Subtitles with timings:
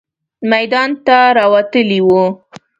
[0.51, 2.25] میدان ته راوتلې وه.